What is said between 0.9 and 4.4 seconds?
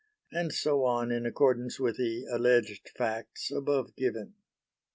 in accordance with the (alleged) facts above given.